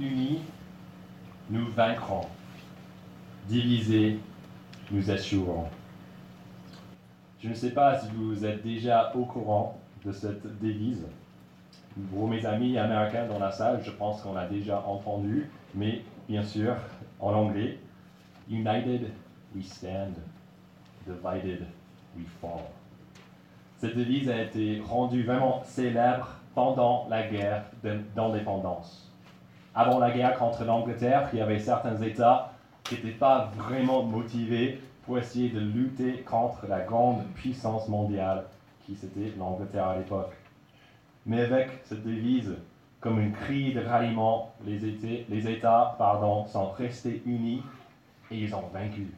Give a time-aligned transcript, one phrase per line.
[0.00, 0.38] Unis,
[1.50, 2.26] nous vaincrons.
[3.48, 4.20] Divisés,
[4.92, 5.66] nous échouerons.
[7.40, 11.04] Je ne sais pas si vous êtes déjà au courant de cette devise.
[12.12, 16.44] Pour mes amis américains dans la salle, je pense qu'on a déjà entendu, mais bien
[16.44, 16.76] sûr,
[17.18, 17.80] en anglais,
[18.48, 19.10] United
[19.52, 20.14] we stand,
[21.08, 21.66] divided
[22.16, 22.62] we fall.
[23.78, 27.64] Cette devise a été rendue vraiment célèbre pendant la guerre
[28.14, 29.07] d'indépendance.
[29.80, 32.50] Avant la guerre contre l'Angleterre, il y avait certains États
[32.82, 38.42] qui n'étaient pas vraiment motivés pour essayer de lutter contre la grande puissance mondiale
[38.84, 40.32] qui c'était l'Angleterre à l'époque.
[41.26, 42.56] Mais avec cette devise,
[42.98, 44.80] comme une cri de ralliement, les,
[45.28, 47.62] les États pardon, sont restés unis
[48.32, 49.14] et ils ont vaincu.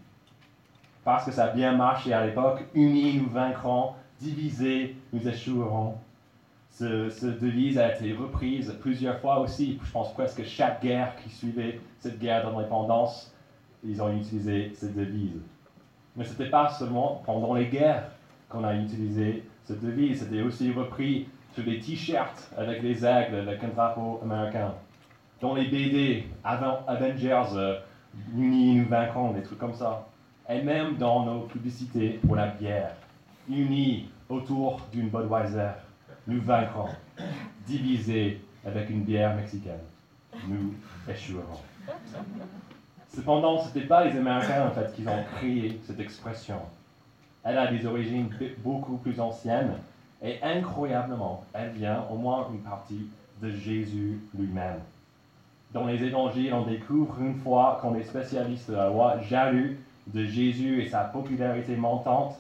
[1.05, 5.95] Parce que ça a bien marché à l'époque, unis nous vaincrons, divisés nous échouerons.
[6.71, 9.79] Cette devise a été reprise plusieurs fois aussi.
[9.85, 13.35] Je pense presque chaque guerre qui suivait cette guerre d'indépendance,
[13.85, 15.41] ils ont utilisé cette devise.
[16.17, 18.11] Mais ce n'était pas seulement pendant les guerres
[18.49, 23.69] qu'on a utilisé cette devise, c'était aussi repris sur les t-shirts avec les aigles, un
[23.69, 24.75] drapeau américain.
[25.41, 27.79] Dans les BD, Avengers, euh,
[28.37, 30.07] Unis, nous vaincrons, des trucs comme ça.
[30.49, 32.95] Et même dans nos publicités pour la bière.
[33.49, 35.71] Unis autour d'une Budweiser,
[36.27, 36.89] nous vaincrons.
[37.67, 39.81] Divisés avec une bière mexicaine,
[40.49, 40.75] nous
[41.09, 41.61] échouerons.
[43.09, 46.61] Cependant, ce n'était pas les Américains en fait qui ont créé cette expression.
[47.43, 49.75] Elle a des origines beaucoup plus anciennes
[50.23, 53.09] et incroyablement, elle vient au moins une partie
[53.41, 54.81] de Jésus lui-même.
[55.73, 59.77] Dans les évangiles, on découvre une fois qu'on est spécialiste de la loi, jaloux
[60.09, 62.37] de Jésus et sa popularité montante,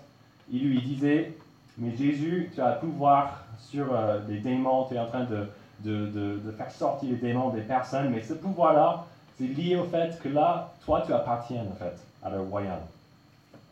[0.50, 1.32] il lui disait,
[1.78, 5.48] mais Jésus, tu as le pouvoir sur euh, des démons, tu es en train de,
[5.80, 9.04] de, de, faire sortir les démons des personnes, mais ce pouvoir-là,
[9.38, 12.84] c'est lié au fait que là, toi, tu appartiens en fait à le royaume.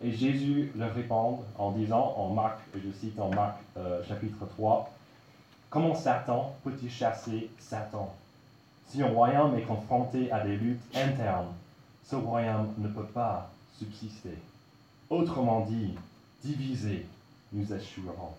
[0.03, 4.47] Et Jésus leur répond en disant, en Marc, et je cite en Marc euh, chapitre
[4.57, 4.91] 3,
[5.71, 8.15] Comment Satan peut-il chasser Satan?
[8.87, 11.53] Si un royaume est confronté à des luttes internes,
[12.05, 14.39] ce royaume ne peut pas subsister.
[15.11, 15.95] Autrement dit,
[16.43, 17.07] divisé,
[17.53, 18.33] nous échouerons.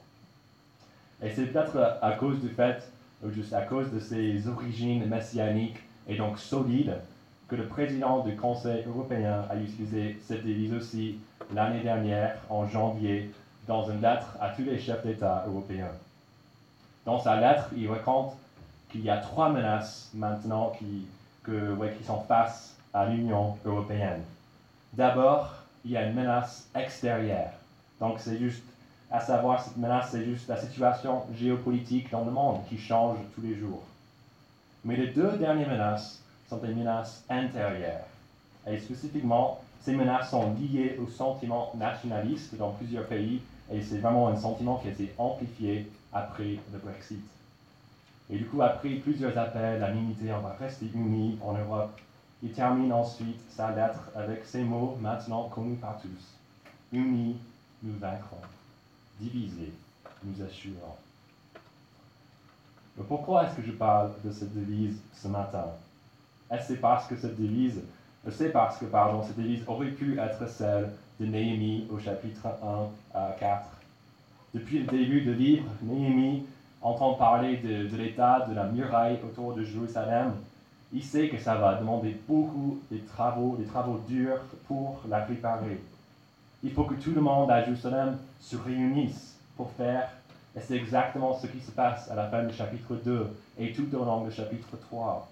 [1.22, 2.90] Et c'est peut-être à cause du fait,
[3.24, 6.96] ou juste à cause de ses origines messianiques et donc solides,
[7.48, 11.18] que le président du Conseil européen a utilisé cette devise aussi
[11.54, 13.32] l'année dernière, en janvier,
[13.68, 15.92] dans une lettre à tous les chefs d'État européens.
[17.06, 18.34] Dans sa lettre, il raconte
[18.90, 21.06] qu'il y a trois menaces maintenant qui,
[21.44, 24.22] que, qui sont face à l'Union européenne.
[24.94, 25.56] D'abord,
[25.86, 27.52] il y a une menace extérieure.
[28.00, 28.64] Donc, c'est juste,
[29.12, 33.42] à savoir, cette menace, c'est juste la situation géopolitique dans le monde qui change tous
[33.42, 33.84] les jours.
[34.86, 38.06] Mais les deux dernières menaces sont des menaces intérieures.
[38.68, 44.28] Et spécifiquement, ces menaces sont liées au sentiment nationaliste dans plusieurs pays, et c'est vraiment
[44.28, 47.24] un sentiment qui a été amplifié après le Brexit.
[48.30, 52.00] Et du coup, après plusieurs appels à l'unité, on va rester unis en Europe.
[52.44, 56.36] Il termine ensuite sa lettre avec ces mots maintenant connus par tous.
[56.94, 57.38] Unis,
[57.82, 58.38] nous vaincrons.
[59.20, 59.74] Divisés,
[60.24, 60.96] nous assurons.
[62.98, 65.66] Mais pourquoi est-ce que je parle de cette devise ce matin?
[66.52, 67.82] Est-ce parce que cette devise,
[68.30, 72.48] c'est parce que, pardon, cette devise aurait pu être celle de Néhémie au chapitre
[73.14, 73.66] 1 à 4.
[74.54, 76.46] Depuis le début du livre, Néhémie
[76.82, 80.34] entend parler de, l'état de la muraille autour de Jérusalem.
[80.92, 85.80] Il sait que ça va demander beaucoup de travaux, des travaux durs pour la réparer.
[86.64, 90.10] Il faut que tout le monde à Jérusalem se réunisse pour faire,
[90.56, 93.28] et c'est exactement ce qui se passe à la fin du chapitre 2
[93.60, 95.30] et tout au long du chapitre 3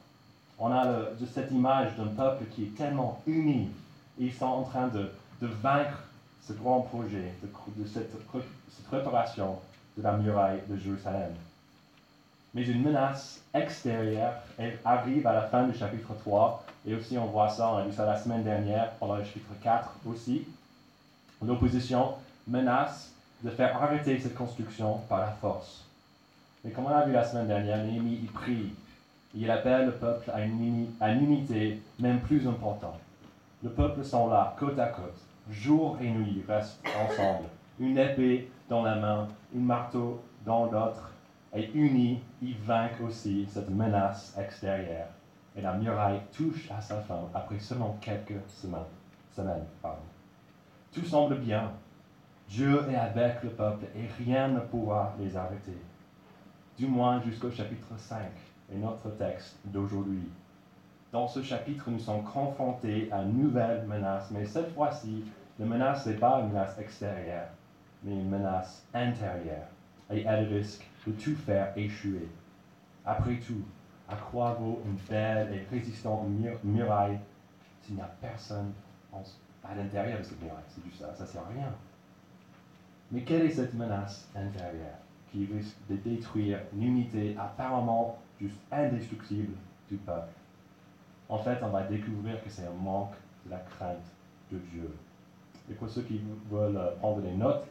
[0.60, 0.86] on a
[1.34, 3.70] cette image d'un peuple qui est tellement uni.
[4.18, 6.04] ils sont en train de, vaincre
[6.48, 9.60] ce grand projet, de, cette, cette préparation
[9.98, 11.34] de la muraille de Jérusalem.
[12.54, 14.34] Mais une menace extérieure
[14.84, 17.94] arrive à la fin du chapitre 3, et aussi on voit ça, on a vu
[17.94, 20.48] ça la semaine dernière, pendant le chapitre 4 aussi.
[21.46, 22.14] L'opposition
[22.48, 23.12] menace
[23.44, 25.86] de faire arrêter cette construction par la force.
[26.64, 28.74] Mais comme on a vu la semaine dernière, Néhémie y prie
[29.40, 33.00] il appelle le peuple à une, unité même plus importante.
[33.64, 37.46] Le peuple sont là, côte à côte, jour et nuit, restent ensemble,
[37.80, 41.12] une épée dans la main, un marteau dans l'autre,
[41.56, 45.08] et unis, ils vainquent aussi cette menace extérieure.
[45.56, 48.80] Et la muraille touche à sa fin après seulement quelques semaines.
[49.36, 49.66] semaines
[50.94, 51.72] Tout semble bien.
[52.50, 55.78] Dieu est avec le peuple et rien ne pourra les arrêter.
[56.78, 58.20] Du moins jusqu'au chapitre 5
[58.74, 60.30] et notre texte d'aujourd'hui.
[61.12, 65.26] dans ce chapitre, nous sommes confrontés à une nouvelle menace, mais cette fois-ci,
[65.60, 67.48] la menace n'est pas une menace extérieure,
[68.04, 69.68] mais une menace intérieure.
[70.10, 72.30] Et elle risque de tout faire échouer.
[73.06, 73.64] Après tout,
[74.08, 76.28] à quoi vaut une belle et résistante
[76.64, 77.20] muraille
[77.82, 78.72] s'il n'y a personne
[79.64, 81.74] à l'intérieur de cette muraille C'est du ça, ça sert à rien.
[83.12, 84.98] Mais quelle est cette menace intérieure
[85.32, 89.54] qui risque de détruire l'unité apparemment juste indestructible
[89.90, 90.34] du peuple?
[91.30, 93.14] En fait, on va découvrir que c'est un manque
[93.46, 94.06] de la crainte
[94.52, 94.90] de Dieu.
[95.70, 97.68] Et pour ceux qui veulent prendre des notes,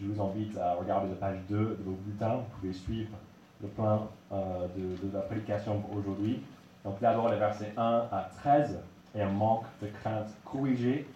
[0.00, 2.36] je vous invite à regarder la page 2 de vos bulletins.
[2.36, 3.16] Vous pouvez suivre
[3.62, 6.42] le plan euh, de, la prédication pour aujourd'hui.
[6.84, 8.78] Donc d'abord les versets 1 à 13
[9.14, 11.06] et un manque de crainte corrigé.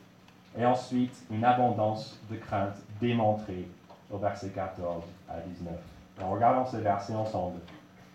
[0.57, 3.69] Et ensuite une abondance de crainte démontrée
[4.11, 5.75] au verset 14 à 19.
[6.23, 7.59] En regardant ces versets ensemble,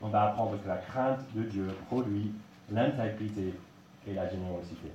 [0.01, 2.31] on va apprendre que la crainte de Dieu produit
[2.71, 3.53] l'intégrité
[4.07, 4.91] et la générosité.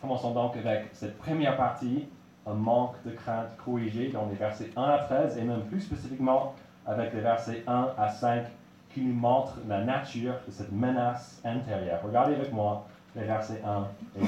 [0.00, 2.06] Commençons donc avec cette première partie,
[2.46, 6.54] un manque de crainte corrigé dans les versets 1 à 13 et même plus spécifiquement
[6.86, 8.44] avec les versets 1 à 5
[8.92, 12.00] qui nous montrent la nature de cette menace intérieure.
[12.04, 12.86] Regardez avec moi
[13.16, 13.86] les versets 1
[14.16, 14.26] et 2.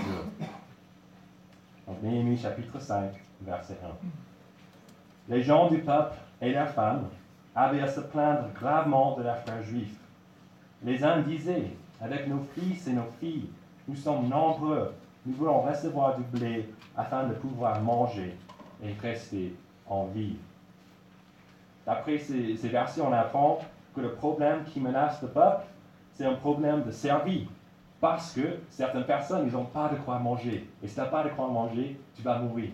[1.87, 5.35] Donc, Néhémie chapitre 5, verset 1.
[5.35, 7.09] Les gens du peuple et leurs femmes
[7.55, 9.99] avaient à se plaindre gravement de frères juifs.
[10.83, 11.71] Les uns disaient,
[12.01, 13.49] avec nos fils et nos filles,
[13.89, 14.95] nous sommes nombreux,
[15.27, 18.35] nous voulons recevoir du blé afin de pouvoir manger
[18.83, 19.55] et rester
[19.87, 20.37] en vie.
[21.87, 23.61] D'après ces, ces versets, on apprend
[23.95, 25.65] que le problème qui menace le peuple,
[26.15, 27.47] c'est un problème de service.
[28.05, 30.69] Parce que certaines personnes, ils n'ont pas de quoi manger.
[30.83, 32.69] Et si tu n'as pas de quoi manger, tu vas mourir.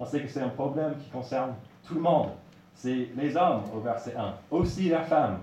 [0.00, 1.54] On sait que c'est un problème qui concerne
[1.86, 2.30] tout le monde.
[2.74, 5.38] C'est les hommes au verset 1, aussi la femme.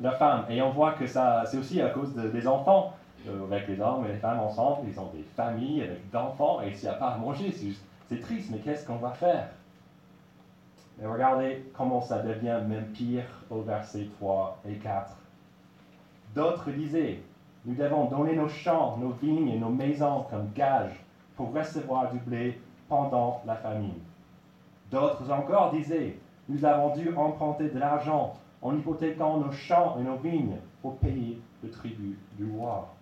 [0.00, 0.46] La femme.
[0.50, 2.96] Et on voit que ça, c'est aussi à cause des enfants.
[3.28, 6.60] Euh, avec les hommes et les femmes ensemble, ils ont des familles avec d'enfants.
[6.60, 7.54] Et s'il n'y a pas à manger,
[8.08, 9.50] c'est triste, mais qu'est-ce qu'on va faire?
[10.98, 15.16] Mais regardez comment ça devient même pire au verset 3 et 4.
[16.34, 17.20] D'autres disaient,
[17.64, 21.04] nous devons donner nos champs, nos vignes et nos maisons comme gage
[21.36, 24.00] pour recevoir du blé pendant la famine.
[24.90, 26.16] D'autres encore disaient,
[26.48, 31.40] nous avons dû emprunter de l'argent en hypothéquant nos champs et nos vignes pour payer
[31.62, 32.94] le tribut du roi.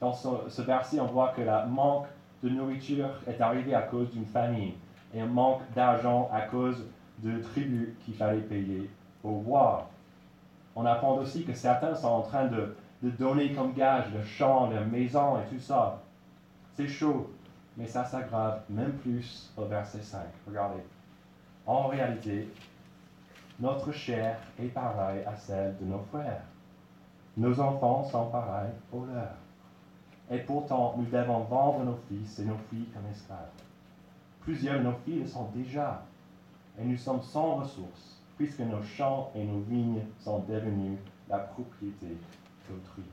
[0.00, 2.06] Dans ce, verset, on voit que le manque
[2.42, 4.72] de nourriture est arrivé à cause d'une famine
[5.12, 6.86] et un manque d'argent à cause
[7.18, 8.88] de tribus qu'il fallait payer
[9.22, 9.90] au roi.
[10.74, 12.74] On apprend aussi que certains sont en train de,
[13.08, 16.02] donner comme gage le champ, leur maison et tout ça.
[16.74, 17.30] C'est chaud,
[17.76, 20.20] mais ça s'aggrave même plus au verset 5.
[20.46, 20.82] Regardez.
[21.66, 22.48] En réalité,
[23.58, 26.42] notre chair est pareille à celle de nos frères.
[27.36, 29.36] Nos enfants sont pareils aux leurs.
[30.30, 33.38] Et pourtant, nous devons vendre nos fils et nos filles comme esclaves.
[34.40, 36.02] Plusieurs de nos filles sont déjà,
[36.78, 40.98] et nous sommes sans ressources, puisque nos champs et nos vignes sont devenus
[41.28, 42.16] la propriété
[42.70, 43.04] d'autrui.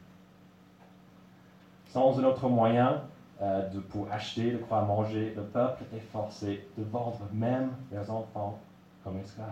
[1.87, 3.01] Sans un autre moyen
[3.41, 8.09] euh, de, pour acheter de quoi manger, le peuple est forcé de vendre même leurs
[8.11, 8.59] enfants
[9.03, 9.47] comme esclaves.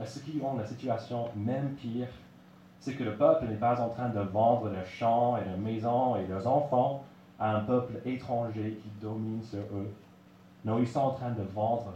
[0.00, 2.08] Et ce qui rend la situation même pire,
[2.80, 6.16] c'est que le peuple n'est pas en train de vendre leurs champs et leurs maisons
[6.16, 7.04] et leurs enfants
[7.38, 9.92] à un peuple étranger qui domine sur eux,
[10.64, 11.92] non, ils sont en train de vendre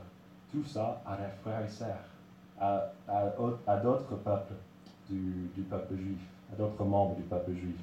[0.52, 2.04] tout ça à leurs frères et sœurs,
[2.60, 4.54] à, d'autres peuples
[5.08, 6.20] du, peuple juif,
[6.52, 7.76] à d'autres membres du peuple juif.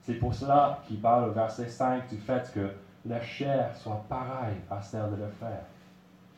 [0.00, 2.70] C'est pour cela qu'il parle au verset 5 du fait que
[3.06, 5.64] la chair soit pareille à celle de leurs frères.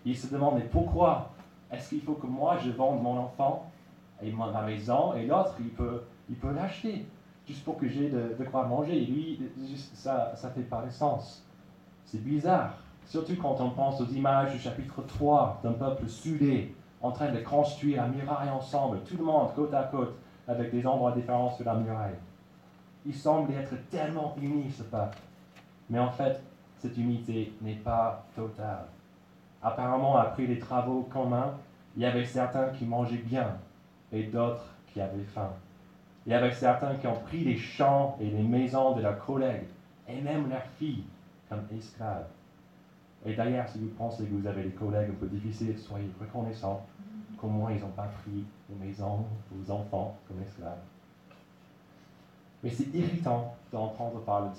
[0.05, 1.31] Il se demande, mais pourquoi
[1.71, 3.71] est-ce qu'il faut que moi je vende mon enfant
[4.23, 7.07] et ma maison et l'autre il peut il peut l'acheter
[7.47, 9.03] juste pour que j'ai de, quoi manger?
[9.03, 9.41] Et lui
[9.95, 11.45] ça ça fait pas de sens
[12.05, 12.75] c'est bizarre
[13.07, 17.39] Surtout quand on pense aux images du chapitre 3 d'un peuple soudé, en train de
[17.39, 20.17] construire la muraille ensemble, tout le monde côte à côte,
[20.49, 22.17] avec des endroits différents sur la muraille.
[23.05, 25.19] Il semble être tellement uni, ce peuple.
[25.91, 26.43] Mais en fait,
[26.79, 28.87] cette unité n'est pas totale.
[29.63, 31.55] Apparemment, après les travaux communs,
[31.97, 33.57] il y avait certains qui mangeaient bien
[34.13, 35.51] et d'autres qui avaient faim.
[36.27, 39.67] Il y avait certains qui ont pris les champs et les maisons de leurs collègues
[40.09, 41.05] et même leurs filles
[41.49, 42.27] comme esclaves.
[43.25, 46.85] Et d'ailleurs, si vous pensez que vous avez des collègues un peu difficiles, soyez reconnaissants
[47.41, 50.79] comment ils n'ont pas pris vos maisons, vos enfants comme esclaves.
[52.63, 54.51] Mais c'est irritant d'entendre parler,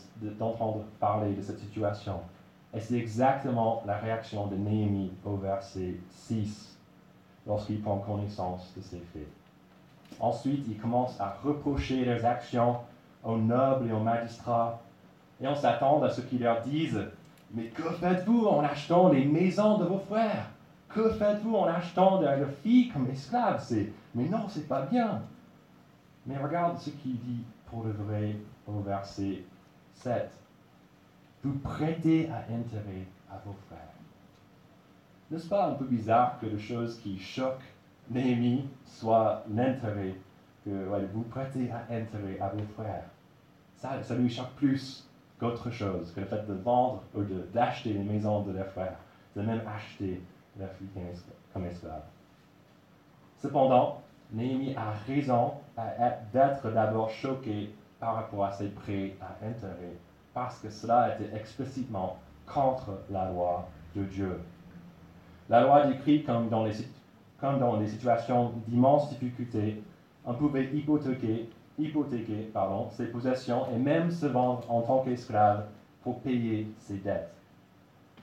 [0.99, 2.19] parler de cette situation.
[2.73, 6.77] Et c'est exactement la réaction de Néhémie au verset 6
[7.47, 9.27] lorsqu'il prend connaissance de ces faits.
[10.19, 12.77] Ensuite, il commence à reprocher leurs actions
[13.23, 14.79] aux nobles et aux magistrats,
[15.41, 17.05] et on s'attend à ce qu'ils leur disent
[17.53, 20.49] Mais que faites-vous en achetant les maisons de vos frères?
[20.89, 23.63] Que faites-vous en achetant leurs filles comme esclaves
[24.15, 25.21] Mais non, c'est pas bien.
[26.25, 29.43] Mais regarde ce qu'il dit pour le vrai au verset
[29.95, 30.29] 7.
[31.43, 33.79] Vous prêtez à intérêt à vos frères.
[35.29, 37.73] N'est-ce pas un peu bizarre que les choses qui choquent
[38.09, 40.15] Néhémie soit l'intérêt,
[40.63, 43.03] que vous prêtez à intérêt à vos frères?
[43.75, 45.07] Ça, ça lui choque plus
[45.39, 48.97] qu'autre chose, que le fait de vendre ou d'acheter les maisons de leurs frères,
[49.35, 50.21] de même acheter
[50.65, 50.89] filles
[51.53, 52.01] comme esclaves.
[53.37, 55.53] Cependant, Néhémie a raison
[56.33, 59.95] d'être d'abord choqué par rapport à ces prêts à intérêt,
[60.33, 64.39] parce que cela était explicitement contre la loi de Dieu.
[65.49, 69.81] La loi décrit comme dans les, situations d'immenses difficultés,
[70.25, 71.49] on pouvait hypothéquer,
[71.79, 75.67] hypothéquer pardon, ses possessions et même se vendre en tant qu'esclave
[76.03, 77.33] pour payer ses dettes.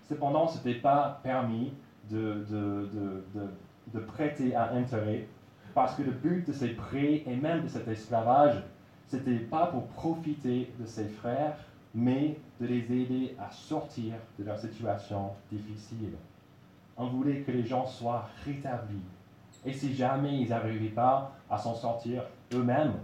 [0.08, 1.72] Cependant, ce n'était pas permis
[2.11, 2.88] de, de,
[3.34, 3.50] de,
[3.92, 5.26] de, prêter à intérêt
[5.75, 8.62] parce que le but de ces prêts et même de cet esclavage,
[9.08, 11.56] c'était pas pour profiter de ses frères,
[11.94, 16.14] mais de les aider à sortir de leur situation difficile.
[16.96, 19.02] On voulait que les gens soient rétablis.
[19.64, 22.94] Et si jamais ils n'arrivaient pas à s'en sortir eux-mêmes,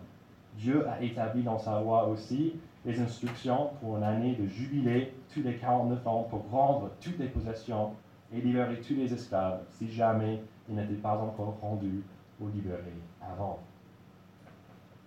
[0.57, 2.55] Dieu a établi dans sa loi aussi
[2.85, 7.29] les instructions pour une année de jubilé tous les 49 ans pour rendre toutes les
[7.29, 7.93] possessions
[8.33, 12.03] et libérer tous les esclaves si jamais ils n'étaient pas encore rendus
[12.41, 13.59] ou libérés avant.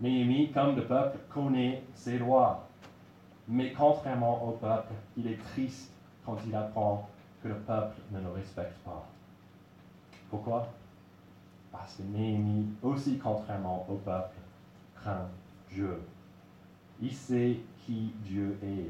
[0.01, 2.67] Néhémie, comme le peuple, connaît ses lois.
[3.47, 5.91] Mais contrairement au peuple, il est triste
[6.25, 7.09] quand il apprend
[7.41, 9.05] que le peuple ne le respecte pas.
[10.29, 10.67] Pourquoi?
[11.71, 14.35] Parce que Néhémie, aussi contrairement au peuple,
[14.95, 15.27] craint
[15.69, 16.01] Dieu.
[17.01, 18.89] Il sait qui Dieu est,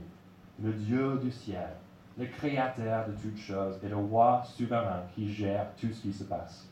[0.62, 1.70] le Dieu du ciel,
[2.18, 6.24] le créateur de toutes choses et le roi souverain qui gère tout ce qui se
[6.24, 6.68] passe.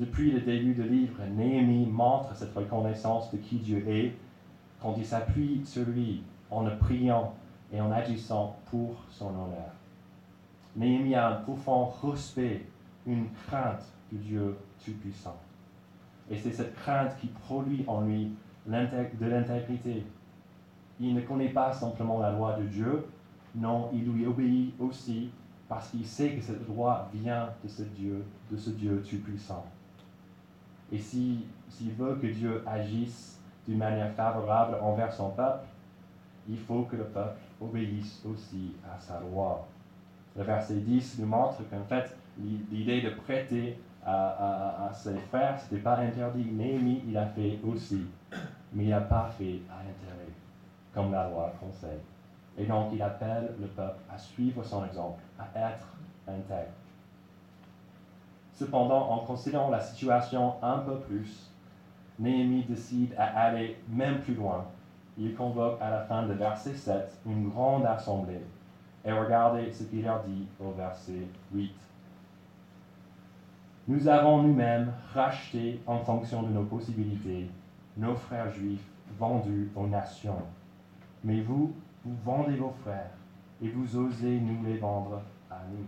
[0.00, 4.14] Depuis le début du livre, Néhémie montre cette reconnaissance de qui Dieu est
[4.80, 7.34] quand il s'appuie sur lui en le priant
[7.72, 9.72] et en agissant pour son honneur.
[10.76, 12.66] Néhémie a un profond respect,
[13.06, 15.36] une crainte du Dieu Tout-Puissant.
[16.30, 18.32] Et c'est cette crainte qui produit en lui
[18.66, 20.04] de l'intégrité.
[20.98, 23.06] Il ne connaît pas simplement la loi de Dieu,
[23.54, 25.30] non, il lui obéit aussi
[25.68, 29.64] parce qu'il sait que cette loi vient de ce Dieu, de ce Dieu Tout-Puissant.
[30.92, 31.46] Et s'il
[31.96, 35.64] veut que Dieu agisse d'une manière favorable envers son peuple,
[36.48, 39.66] il faut que le peuple obéisse aussi à sa loi.
[40.36, 42.14] Le verset 10 nous montre qu'en fait,
[42.70, 46.44] l'idée de prêter à, ses frères, ce n'était pas interdit.
[46.44, 48.02] Néhémie, il a fait aussi,
[48.72, 50.28] mais il n'a pas fait à intérêt,
[50.92, 52.00] comme la loi conseille.
[52.58, 55.86] Et donc, il appelle le peuple à suivre son exemple, à être
[56.28, 56.72] intègre.
[58.54, 61.50] Cependant, en considérant la situation un peu plus,
[62.18, 64.64] Néhémie décide à aller même plus loin.
[65.18, 68.42] Il convoque à la fin de verset 7 une grande assemblée
[69.04, 71.72] et regardez ce qu'il leur dit au verset 8.
[73.88, 77.48] Nous avons nous-mêmes racheté en fonction de nos possibilités
[77.96, 78.86] nos frères juifs
[79.18, 80.42] vendus aux nations.
[81.22, 81.72] Mais vous,
[82.04, 83.10] vous vendez vos frères
[83.62, 85.86] et vous osez nous les vendre à nous.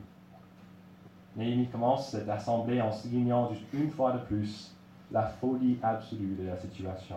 [1.37, 4.75] Néhémie commence cette assemblée en soulignant une fois de plus
[5.13, 7.17] la folie absolue de la situation.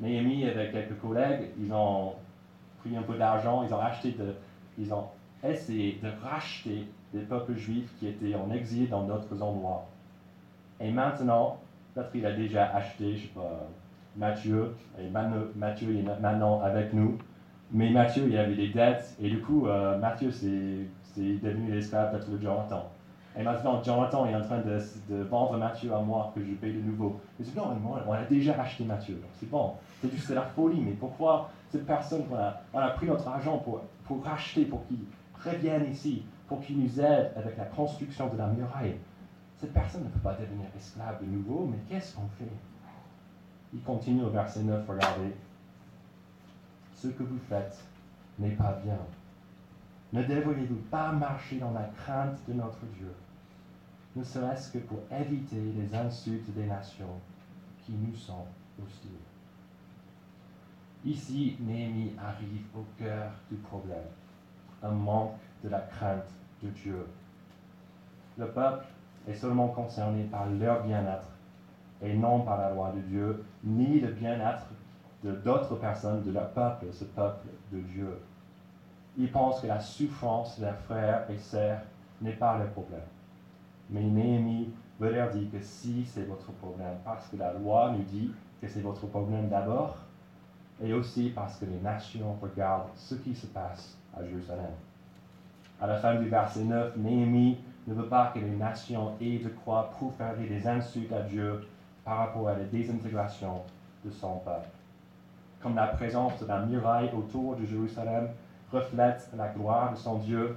[0.00, 2.14] Néhémie, avec quelques collègues, ils ont
[2.78, 4.14] pris un peu d'argent, ils ont acheté
[4.78, 5.08] ils ont
[5.42, 9.86] essayé de racheter des peuples juifs qui étaient en exil dans d'autres endroits.
[10.78, 11.58] Et maintenant,
[11.92, 13.66] peut-être qu'il a déjà acheté, je sais pas,
[14.16, 17.18] Matthieu, et Matthieu est maintenant avec nous,
[17.72, 22.38] mais Matthieu, il avait des dettes, et du coup, euh, Matthieu, c'est devenu l'esclave de
[22.40, 22.90] Jonathan.
[23.38, 26.72] Et maintenant, Jonathan est en train de, de, vendre Matthieu à moi, que je paye
[26.72, 27.20] de nouveau.
[27.38, 29.20] Mais c'est non, on a déjà acheté Matthieu.
[29.38, 33.28] C'est bon, c'est juste la folie, mais pourquoi cette personne, on a, a pris notre
[33.28, 34.98] argent pour pour racheter, pour qu'il
[35.44, 38.96] revienne ici, pour qu'il nous aide avec la construction de la muraille?
[39.56, 42.50] Cette personne ne peut pas devenir esclave de nouveau, mais qu'est-ce qu'on fait?
[43.72, 45.32] Il continue au verset 9, regardez.
[47.00, 47.78] Ce que vous faites
[48.38, 48.98] n'est pas bien.
[50.12, 53.14] Ne devriez-vous pas marcher dans la crainte de notre Dieu,
[54.16, 57.18] ne serait-ce que pour éviter les insultes des nations
[57.86, 58.44] qui nous sont
[58.82, 59.10] hostiles
[61.02, 64.10] Ici, Néhémie arrive au cœur du problème,
[64.82, 66.28] un manque de la crainte
[66.62, 67.06] de Dieu.
[68.36, 68.84] Le peuple
[69.26, 71.30] est seulement concerné par leur bien-être
[72.02, 74.66] et non par la loi de Dieu, ni le bien-être
[75.22, 78.18] d'autres personnes, de leur peuple, ce peuple de Dieu.
[79.18, 81.80] Ils pensent que la souffrance de leurs frères et sœurs
[82.22, 83.00] n'est pas leur problème.
[83.90, 88.04] Mais Néhémie veut leur dire que si c'est votre problème, parce que la loi nous
[88.04, 89.96] dit que c'est votre problème d'abord,
[90.82, 94.72] et aussi parce que les nations regardent ce qui se passe à Jérusalem.
[95.80, 99.48] À la fin du verset 9, Néhémie ne veut pas que les nations aient de
[99.48, 101.66] quoi proférer des insultes à Dieu
[102.04, 103.62] par rapport à la désintégration
[104.04, 104.68] de son peuple.
[105.62, 108.28] Comme la présence de la muraille autour de Jérusalem
[108.72, 110.56] reflète la gloire de son Dieu,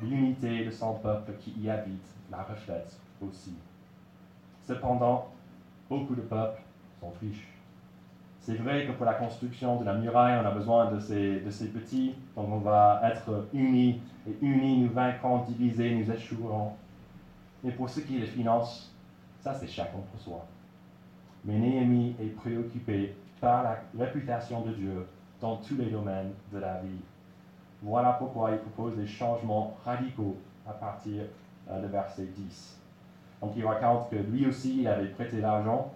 [0.00, 3.54] l'unité de son peuple qui y habite la reflète aussi.
[4.66, 5.28] Cependant,
[5.90, 6.60] beaucoup de peuples
[7.00, 7.48] sont riches.
[8.40, 11.50] C'est vrai que pour la construction de la muraille, on a besoin de ces, de
[11.50, 16.72] ces petits, donc on va être unis, et unis, nous vaincrons, divisés, nous échouerons.
[17.64, 18.94] Mais pour ce qui est des finances,
[19.40, 20.46] ça c'est chacun pour soi.
[21.44, 23.16] Mais Néhémie est préoccupé
[23.46, 25.06] la réputation de Dieu
[25.40, 27.00] dans tous les domaines de la vie.
[27.82, 30.36] Voilà pourquoi il propose des changements radicaux
[30.68, 31.24] à partir
[31.70, 32.80] euh, de verset 10.
[33.42, 35.92] Donc il raconte que lui aussi, il avait prêté l'argent.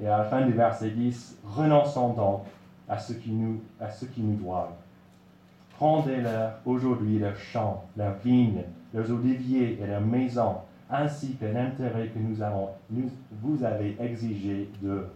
[0.00, 2.42] Et à la fin du verset 10, renonçons donc
[2.88, 4.72] à ce qui nous, à ce qui nous doivent.
[5.78, 10.56] Rendez-leur aujourd'hui leurs champs, leurs vignes, leurs oliviers et leurs maisons,
[10.90, 15.06] ainsi que l'intérêt que nous avons, vous avez exigé de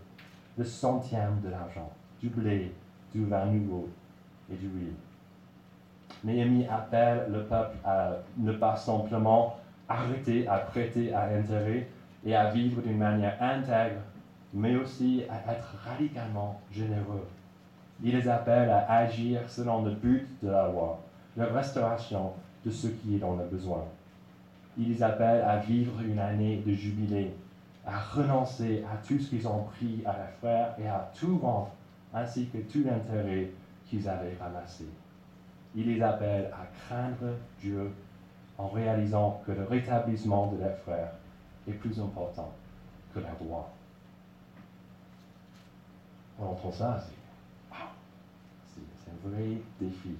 [0.56, 2.72] le centième de l'argent, du blé,
[3.12, 3.88] du vin nouveau
[4.52, 4.94] et du huile.
[6.22, 9.58] Néhémie appelle le peuple à ne pas simplement
[9.88, 11.88] arrêter à prêter à intérêt
[12.24, 14.00] et à vivre d'une manière intègre,
[14.52, 17.26] mais aussi à être radicalement généreux.
[18.02, 21.00] Il les appelle à agir selon le but de la loi,
[21.36, 22.32] la restauration
[22.64, 23.84] de ce qui est dans le besoin.
[24.78, 27.34] Il les appelle à vivre une année de jubilé,
[27.86, 31.70] à renoncer à tout ce qu'ils ont pris à leurs frères et à tout rendre,
[32.12, 33.50] ainsi que tout l'intérêt
[33.86, 34.86] qu'ils avaient ramassé.
[35.74, 37.92] Il les appelle à craindre Dieu
[38.56, 41.12] en réalisant que le rétablissement de leurs frères
[41.68, 42.52] est plus important
[43.12, 43.68] que la loi.
[46.38, 47.04] On entend ça,
[48.74, 50.16] c'est un vrai défi.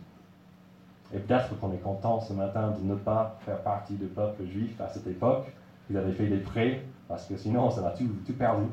[1.13, 4.81] Et peut-être qu'on est content ce matin de ne pas faire partie du peuple juif
[4.81, 5.47] à cette époque.
[5.91, 8.67] Ils avaient fait des prêts, parce que sinon, ça va tout, tout perdu.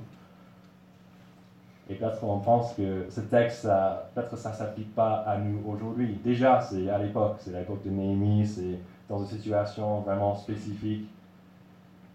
[1.90, 3.68] Et peut-être qu'on pense que ce texte,
[4.16, 6.20] peut-être ça ne s'applique pas à nous aujourd'hui.
[6.24, 11.10] Déjà, c'est à l'époque, c'est l'époque de Néhémie, c'est dans une situation vraiment spécifique.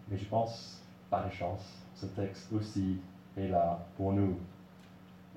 [0.09, 2.97] Mais je pense, de chance, ce texte aussi
[3.37, 4.35] est là pour nous.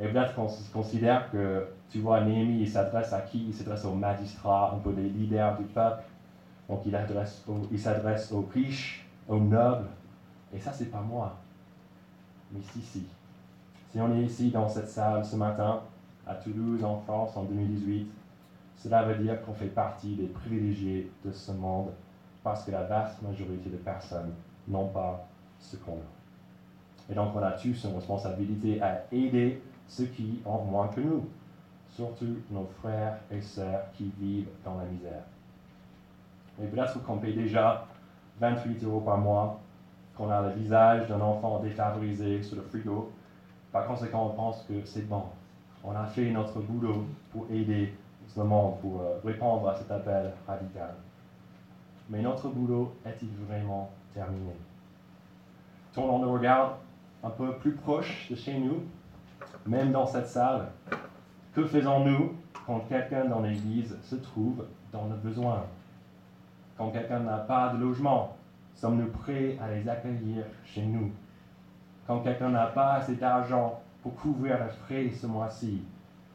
[0.00, 3.44] Et peut-être qu'on considère que, tu vois, Néhémie, il s'adresse à qui?
[3.48, 6.04] Il s'adresse aux magistrats, un peu les leaders du peuple.
[6.68, 9.88] Donc il, s'adresse aux riches, aux nobles.
[10.52, 11.36] Et ça, c'est pas moi.
[12.52, 13.06] Mais si, si.
[13.90, 15.82] Si on est ici dans cette salle ce matin,
[16.26, 18.10] à Toulouse, en France, en 2018,
[18.76, 21.90] cela veut dire qu'on fait partie des privilégiés de ce monde
[22.42, 24.32] parce que la vaste majorité de personnes
[24.68, 25.26] n'ont pas
[25.58, 27.10] ce qu'on a.
[27.10, 31.28] Et donc on a tous une responsabilité à aider ceux qui ont moins que nous,
[31.88, 35.24] surtout nos frères et sœurs qui vivent dans la misère.
[36.62, 37.86] Et peut-être qu'on paye déjà
[38.40, 39.60] 28 euros par mois,
[40.16, 43.10] qu'on a le visage d'un enfant défavorisé sur le frigo.
[43.72, 45.24] Par conséquent, on pense que c'est bon.
[45.84, 47.94] On a fait notre boulot pour aider
[48.34, 50.94] ce monde pour euh, répondre à cet appel radical.
[52.08, 54.52] Mais notre boulot est-il vraiment terminé?
[55.92, 56.78] Tournons le regard
[57.22, 58.82] un peu plus proche de chez nous,
[59.66, 60.68] même dans cette salle.
[61.54, 62.34] Que faisons-nous
[62.66, 65.64] quand quelqu'un dans l'Église se trouve dans le besoin?
[66.78, 68.36] Quand quelqu'un n'a pas de logement,
[68.80, 71.10] sommes-nous prêts à les accueillir chez nous?
[72.06, 75.82] Quand quelqu'un n'a pas assez d'argent pour couvrir les frais ce mois-ci,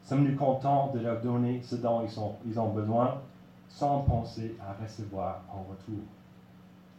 [0.06, 2.06] Sommes-nous contents de leur donner ce dont
[2.46, 3.20] ils, ont besoin
[3.68, 6.04] sans penser à recevoir en retour?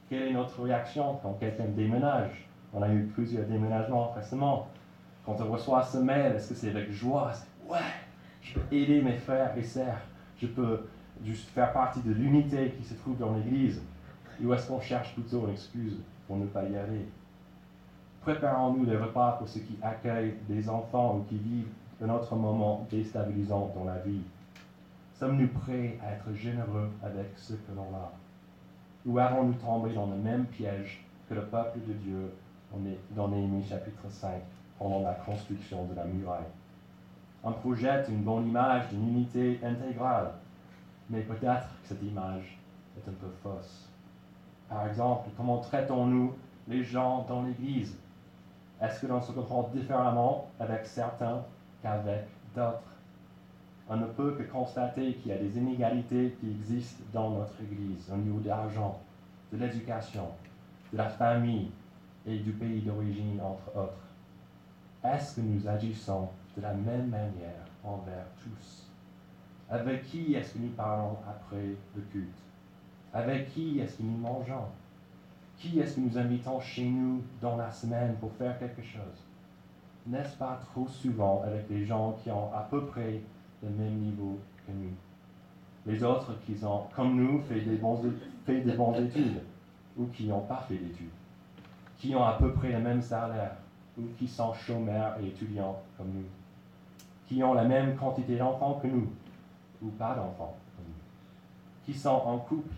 [0.10, 2.45] Quelle est notre réaction quand quelqu'un déménage?
[2.73, 4.67] On a eu plusieurs déménagements récemment.
[5.25, 7.31] Quand on reçoit ce mail, est-ce que c'est avec joie?
[7.69, 7.77] Ouais,
[8.41, 10.01] je peux aider mes frères et sœurs.
[10.41, 10.81] Je peux
[11.23, 13.81] juste faire partie de l'unité qui se trouve dans l'Église.
[14.43, 15.97] Ou est-ce qu'on cherche plutôt une excuse
[16.28, 17.08] pour ne pas y aller.
[18.21, 21.71] Préparons-nous des repas pour ceux qui accueillent des enfants ou qui vivent
[22.04, 24.21] un autre moment déstabilisant dans la vie.
[25.17, 28.12] Sommes-nous prêts à être généreux avec ce que l'on a?
[29.06, 32.34] Ou avons-nous tombé dans le même piège que le peuple de Dieu
[33.15, 34.41] dans Néhémie chapitre 5
[34.78, 36.43] pendant la construction de la muraille?
[37.43, 40.32] On projette une bonne image d'une unité intégrale,
[41.10, 42.58] mais peut-être que cette image
[42.97, 43.87] est un peu fausse.
[44.69, 46.34] Par exemple, comment traitons-nous
[46.67, 47.97] les gens dans l'Église?
[48.82, 51.43] Est-ce que l'on se comprend différemment avec certains
[51.82, 52.97] qu'avec d'autres?
[53.89, 58.12] On ne peut que constater qu'il y a des inégalités qui existent dans notre Église
[58.13, 58.99] au niveau de l'argent,
[59.53, 60.27] de l'éducation,
[60.91, 61.71] de la famille
[62.25, 63.93] et du pays d'origine, entre autres.
[65.03, 66.27] Est-ce que nous agissons
[66.58, 68.91] de la même manière envers tous?
[69.69, 72.46] Avec qui est-ce que nous parlons après le culte?
[73.17, 74.67] Avec qui est-ce que nous mangeons?
[75.58, 79.25] Qui est-ce que nous invitons chez nous dans la semaine pour faire quelque chose?
[80.06, 83.19] N'est-ce pas trop souvent avec des gens qui ont à peu près
[83.63, 84.93] le même niveau que nous?
[85.88, 88.03] Les autres qui ont, comme nous, fait des, bons,
[88.45, 89.41] fait des bonnes études
[89.97, 91.10] ou qui n'ont pas fait d'études,
[91.97, 93.56] qui ont à peu près le même salaire
[93.97, 96.30] ou qui sont chômeurs et étudiants comme nous,
[97.25, 99.10] qui ont la même quantité d'enfants que nous
[99.82, 102.75] ou pas d'enfants comme nous, qui sont en couple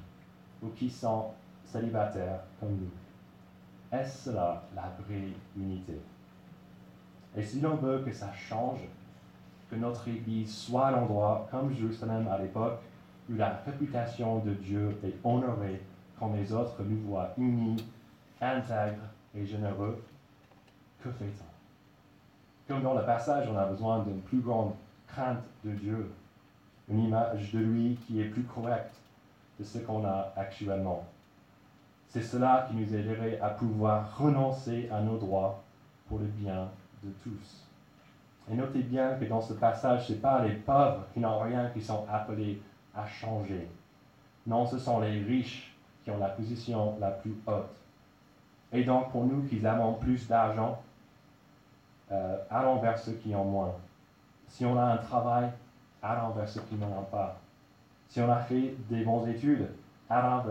[0.61, 1.31] ou qui sont
[1.65, 3.97] célibataires comme nous.
[3.97, 5.99] Est-ce cela la vraie unité?
[7.35, 8.79] Et si l'on veut que ça change,
[9.69, 12.79] que notre Église soit l'endroit, comme Jérusalem à l'époque,
[13.29, 15.81] où la réputation de Dieu est honorée
[16.19, 17.85] quand les autres nous voient unis,
[18.41, 20.03] intègres et généreux,
[21.03, 21.45] que fait-on?
[22.67, 24.73] Comme dans le passage, on a besoin d'une plus grande
[25.07, 26.11] crainte de Dieu,
[26.89, 28.95] une image de lui qui est plus correcte
[29.59, 31.03] de ce qu'on a actuellement.
[32.07, 35.61] C'est cela qui nous aiderait à pouvoir renoncer à nos droits
[36.07, 36.69] pour le bien
[37.03, 37.67] de tous.
[38.51, 41.69] Et notez bien que dans ce passage, ce n'est pas les pauvres qui n'ont rien
[41.69, 42.61] qui sont appelés
[42.95, 43.69] à changer.
[44.47, 47.75] Non, ce sont les riches qui ont la position la plus haute.
[48.71, 50.81] Et donc, pour nous qui avons plus d'argent,
[52.11, 53.75] euh, allons vers ceux qui ont moins.
[54.47, 55.51] Si on a un travail,
[56.01, 57.39] allons vers ceux qui n'en ont pas.
[58.09, 59.67] Si on a fait des bonnes études,
[60.09, 60.43] allons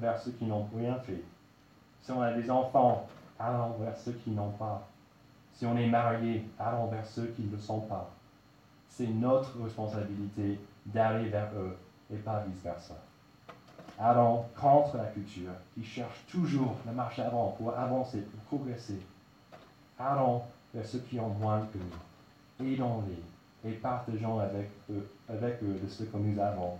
[0.00, 1.22] vers, ceux qui n'ont rien fait.
[2.02, 4.86] Si on a des enfants, allons vers ceux qui n'ont pas.
[5.54, 8.08] Si on est marié, allons vers ceux qui ne le sont pas.
[8.88, 11.76] C'est notre responsabilité d'aller vers eux
[12.12, 12.94] et pas vice-versa.
[13.98, 19.00] Allons contre la culture qui cherche toujours la marche avant pour avancer, pour progresser.
[19.98, 22.72] Allons vers ceux qui ont moins que nous.
[22.72, 23.20] Aidons-les
[23.64, 26.78] et partageons avec eux, avec eux de ce que nous avons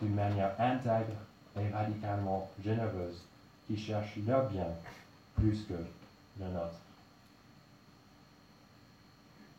[0.00, 1.16] d'une manière intègre
[1.58, 3.22] et radicalement généreuse
[3.66, 4.68] qui cherche leur bien
[5.36, 5.74] plus que
[6.40, 6.80] le nôtre.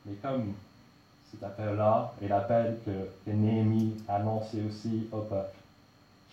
[0.05, 0.53] Mais comme
[1.29, 5.55] cet appel-là est l'appel que, Néhémie a annoncé aussi au peuple,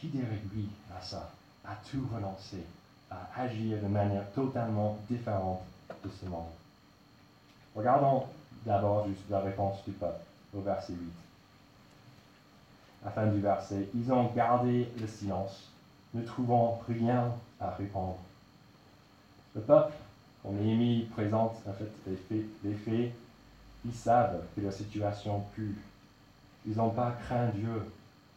[0.01, 1.31] qui dirait oui à ça,
[1.65, 2.65] à tout renoncer,
[3.11, 5.63] à agir de manière totalement différente
[6.05, 6.47] de ce monde
[7.77, 8.25] Regardons
[8.65, 10.21] d'abord juste la réponse du peuple
[10.57, 10.99] au verset 8.
[13.03, 15.71] À la fin du verset, ils ont gardé le silence,
[16.15, 18.19] ne trouvant rien à répondre.
[19.55, 19.93] Le peuple,
[20.43, 23.13] quand Néhémie présente en fait les faits, les faits,
[23.85, 25.77] ils savent que la situation pue.
[26.67, 27.83] Ils n'ont pas craint Dieu.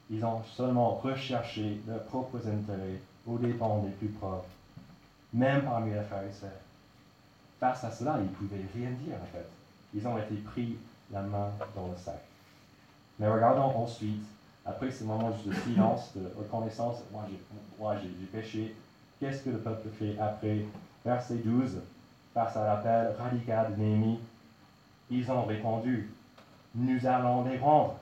[0.09, 4.45] Ils ont seulement recherché leurs propres intérêts aux dépens des plus pauvres,
[5.33, 6.49] même parmi les pharisiens.
[7.59, 9.47] Face à cela, ils ne pouvaient rien dire en fait.
[9.93, 10.77] Ils ont été pris
[11.11, 12.21] la main dans le sac.
[13.19, 14.23] Mais regardons ensuite,
[14.65, 16.97] après ce moment de silence, de reconnaissance,
[17.79, 18.75] moi j'ai péché,
[19.19, 20.65] qu'est-ce que le peuple fait après?
[21.03, 21.79] Verset 12,
[22.33, 24.19] face à l'appel radical de Néhémie,
[25.09, 26.09] ils ont répondu,
[26.75, 27.95] nous allons les rendre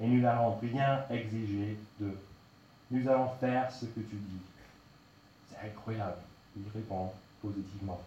[0.00, 2.18] et nous n'allons rien exiger d'eux.
[2.90, 4.40] Nous allons faire ce que tu dis.
[5.48, 6.16] C'est incroyable.
[6.56, 8.00] Ils répondent positivement.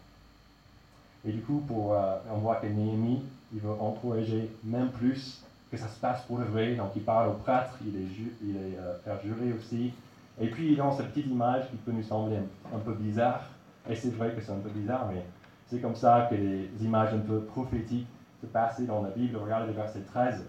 [1.26, 5.88] Et du coup, euh, on voit que Néhémie, il veut encourager même plus que ça
[5.88, 6.76] se passe pour le vrai.
[6.76, 8.08] Donc, il parle au prêtre, il est,
[8.44, 9.94] il est euh, faire jurer aussi.
[10.40, 12.38] Et puis, dans cette petite image qui peut nous sembler
[12.74, 13.44] un, peu bizarre,
[13.90, 15.24] et c'est vrai que c'est un peu bizarre, mais
[15.68, 18.08] c'est comme ça que les images un peu prophétiques
[18.42, 19.38] se passent dans la Bible.
[19.38, 20.44] Regardez le verset 13.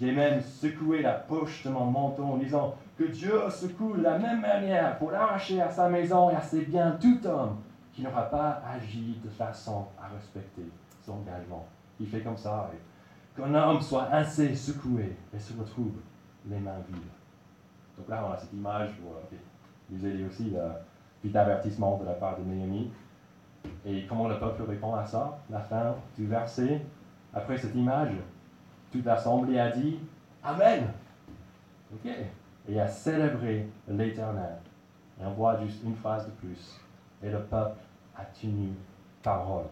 [0.00, 4.18] J'ai même secoué la poche de mon manteau en disant que Dieu secoue de la
[4.18, 7.56] même manière pour arracher à sa maison et à ses biens tout homme
[8.00, 10.64] qui n'aura pas agi de façon à respecter
[11.04, 11.66] son engagement.
[12.00, 12.70] Il fait comme ça.
[13.36, 15.92] Qu'un homme soit assez secoué et se retrouve
[16.48, 17.02] les mains vides.
[17.98, 19.36] Donc là, on a cette image pour euh,
[19.90, 20.60] nous aider aussi le
[21.20, 22.90] petit avertissement de la part de Néhémie.
[23.84, 26.80] Et comment le peuple répond à ça La fin du verset.
[27.34, 28.14] Après cette image,
[28.90, 29.98] toute l'assemblée a dit
[30.42, 30.90] Amen.
[31.92, 32.10] Ok.
[32.66, 34.56] Et a célébré l'Éternel.
[35.20, 36.80] Et on voit juste une phrase de plus
[37.22, 37.78] et le peuple
[38.20, 38.70] a tenu
[39.22, 39.66] parole.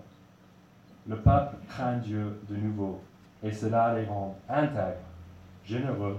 [1.07, 3.01] Le peuple craint Dieu de nouveau,
[3.43, 4.97] et cela les rend intègres,
[5.65, 6.19] généreux,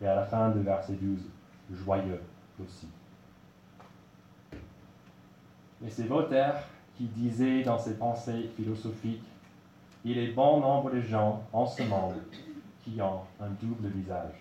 [0.00, 1.20] et à la fin du verset 12,
[1.72, 2.22] joyeux
[2.62, 2.88] aussi.
[5.80, 6.62] Mais c'est Voltaire
[6.96, 9.24] qui disait dans ses pensées philosophiques,
[10.04, 12.22] il est bon nombre de gens en ce monde
[12.82, 14.34] qui ont un double visage.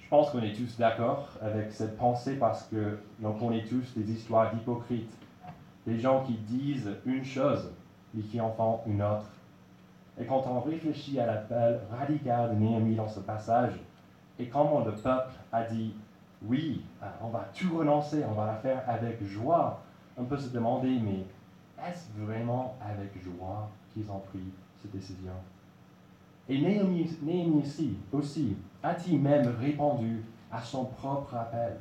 [0.00, 4.10] Je pense qu'on est tous d'accord avec cette pensée parce que l'on connaît tous des
[4.10, 5.12] histoires d'hypocrites,
[5.86, 7.70] des gens qui disent une chose
[8.14, 9.30] mais qui en font une autre.
[10.20, 13.72] Et quand on réfléchit à l'appel radical de Néhémie dans ce passage,
[14.38, 15.94] et comment le peuple a dit
[16.44, 16.82] oui,
[17.22, 19.80] on va tout renoncer, on va la faire avec joie,
[20.16, 21.24] on peut se demander, mais
[21.86, 24.44] est-ce vraiment avec joie qu'ils ont pris
[24.80, 25.32] cette décision?
[26.48, 31.78] Et Néhémie, aussi, aussi a-t-il même répondu à son propre appel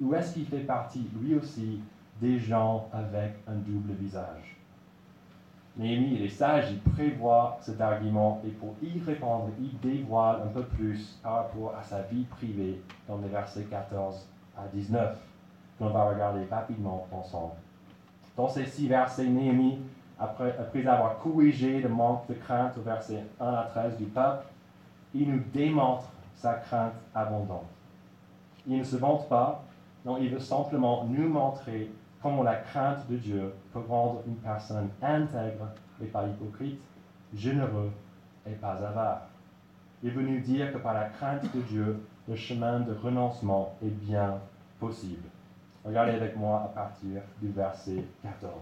[0.00, 1.80] Ou est-ce qu'il fait partie, lui aussi,
[2.22, 4.56] des gens avec un double visage
[5.76, 10.48] Néhémie, il est sage, il prévoit cet argument et pour y répondre, il dévoile un
[10.48, 15.18] peu plus par rapport à sa vie privée dans les versets 14 à 19,
[15.78, 17.54] qu'on va regarder rapidement ensemble.
[18.36, 19.78] Dans ces six versets, Néhémie,
[20.20, 24.44] après, après avoir corrigé le manque de crainte au verset 1 à 13 du peuple,
[25.14, 26.04] il nous démontre
[26.34, 27.66] sa crainte abondante.
[28.66, 29.64] Il ne se vante pas,
[30.04, 31.90] non, il veut simplement nous montrer
[32.22, 35.68] comment la crainte de Dieu peut rendre une personne intègre
[36.00, 36.80] et pas hypocrite,
[37.34, 37.90] généreux
[38.46, 39.22] et pas avare.
[40.02, 43.90] Il est venu dire que par la crainte de Dieu, le chemin de renoncement est
[43.90, 44.38] bien
[44.78, 45.28] possible.
[45.84, 48.52] Regardez avec moi à partir du verset 14.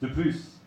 [0.00, 0.60] De plus,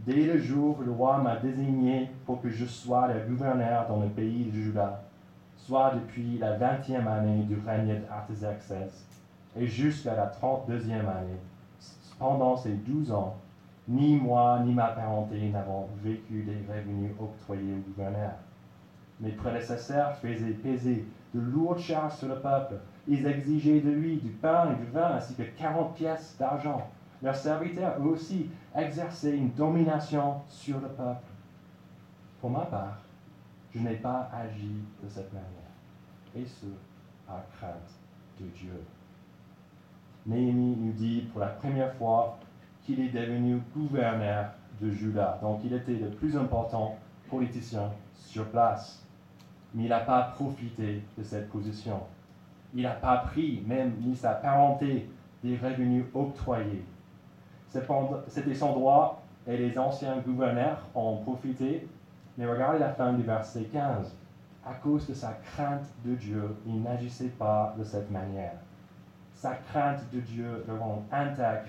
[0.00, 4.00] dès le jour où le roi m'a désigné pour que je sois le gouverneur dans
[4.00, 5.02] le pays de Juda,
[5.56, 9.04] soit depuis la vingtième année du règne d'Artaxerxès,
[9.56, 11.40] et jusqu'à la 32e année,
[12.18, 13.36] pendant ces douze ans,
[13.88, 18.32] ni moi ni ma parenté n'avons vécu des revenus octroyés au gouverneur.
[19.20, 22.74] Mes prédécesseurs faisaient peser de lourdes charges sur le peuple.
[23.08, 26.88] Ils exigeaient de lui du pain et du vin ainsi que 40 pièces d'argent.
[27.22, 31.26] Leurs serviteurs, eux aussi, exerçaient une domination sur le peuple.
[32.40, 32.98] Pour ma part,
[33.74, 35.48] je n'ai pas agi de cette manière,
[36.36, 36.66] et ce,
[37.26, 37.94] par crainte
[38.40, 38.84] de Dieu.
[40.24, 42.38] Néhémie nous dit pour la première fois
[42.84, 45.38] qu'il est devenu gouverneur de Juda.
[45.42, 46.96] Donc il était le plus important
[47.28, 49.04] politicien sur place.
[49.74, 52.00] Mais il n'a pas profité de cette position.
[52.74, 55.10] Il n'a pas pris, même ni sa parenté,
[55.42, 56.84] des revenus octroyés.
[58.28, 61.88] C'était son droit et les anciens gouverneurs ont profité.
[62.38, 64.16] Mais regardez la fin du verset 15.
[64.64, 68.54] À cause de sa crainte de Dieu, il n'agissait pas de cette manière
[69.42, 71.66] sa crainte de Dieu le rend intègre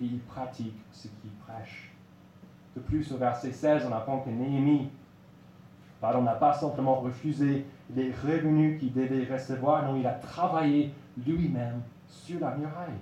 [0.00, 1.92] et il pratique ce qu'il prêche.
[2.74, 4.88] De plus, au verset 16, on apprend que Néhémie
[6.02, 10.94] n'a pas simplement refusé les revenus qu'il devait recevoir, non, il a travaillé
[11.26, 12.96] lui-même sur la muraille.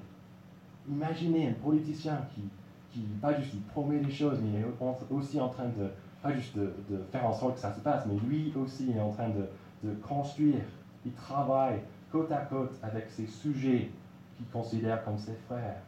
[0.90, 2.42] Imaginez un politicien qui,
[2.90, 5.90] qui pas juste promet des choses, mais il est aussi en train de,
[6.24, 6.72] pas juste de,
[7.12, 9.48] faire en sorte que ça se passe, mais lui aussi est en train de,
[9.88, 10.64] de construire.
[11.06, 11.78] Il travaille
[12.10, 13.90] côte à côte avec ses sujets
[14.38, 15.82] qu'il considère comme ses frères.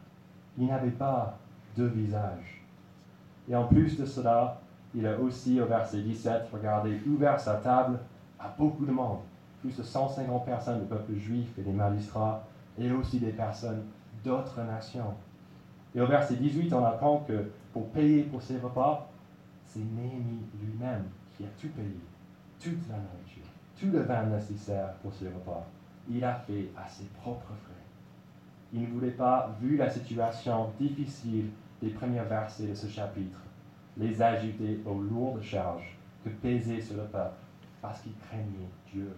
[0.57, 1.39] Il n'avait pas
[1.75, 2.61] deux visages.
[3.49, 4.61] Et en plus de cela,
[4.93, 7.97] il a aussi, au verset 17, regardez, ouvert sa table
[8.39, 9.19] à beaucoup de monde,
[9.61, 12.43] plus de 150 personnes du peuple juif et des magistrats,
[12.77, 13.83] et aussi des personnes
[14.23, 15.13] d'autres nations.
[15.95, 19.09] Et au verset 18, on apprend que pour payer pour ses repas,
[19.65, 21.99] c'est Néhémie lui-même qui a tout payé,
[22.59, 23.47] toute la nourriture,
[23.79, 25.65] tout le vin nécessaire pour ses repas.
[26.09, 27.80] Il a fait à ses propres frais.
[28.73, 31.49] Il ne voulait pas, vu la situation difficile
[31.81, 33.39] des premiers versets de ce chapitre,
[33.97, 37.35] les ajouter aux lourdes charges que pesaient sur le peuple,
[37.81, 39.11] parce qu'il craignait Dieu.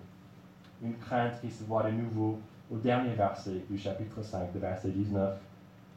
[0.82, 2.40] Une crainte qui se voit de nouveau
[2.72, 5.38] au dernier verset du chapitre 5, de verset 19,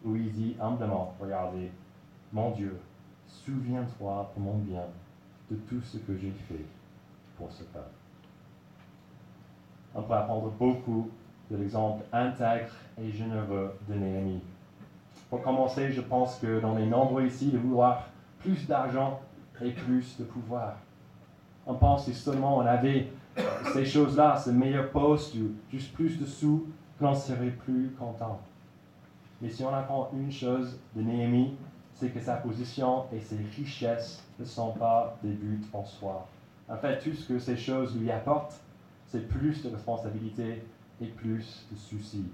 [0.04, 1.70] où il dit humblement, regardez,
[2.32, 2.76] mon Dieu,
[3.26, 4.84] souviens-toi pour mon bien
[5.50, 6.64] de tout ce que j'ai fait
[7.38, 7.86] pour ce peuple.
[9.94, 11.10] On peut apprendre beaucoup
[11.50, 14.42] de l'exemple intègre et généreux de Néhémie.
[15.30, 19.20] Pour commencer, je pense que dans les nombreux ici de vouloir plus d'argent
[19.60, 20.76] et plus de pouvoir.
[21.66, 23.08] On pense que seulement on avait
[23.72, 26.66] ces choses-là, ce meilleur poste ou juste plus de sous,
[26.98, 28.40] qu'on serait plus content.
[29.42, 31.54] Mais si on apprend une chose de Néhémie,
[31.94, 36.26] c'est que sa position et ses richesses ne sont pas des buts en soi.
[36.68, 38.60] En fait, tout ce que ces choses lui apportent,
[39.06, 40.62] c'est plus de responsabilité
[41.00, 42.26] et plus de soucis.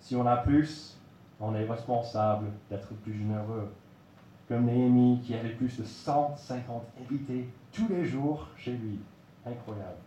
[0.00, 0.98] Si on a plus,
[1.40, 3.72] on est responsable d'être plus généreux.
[4.48, 8.98] Comme Néhémie qui avait plus de 150 invités tous les jours chez lui.
[9.46, 9.98] Incroyable.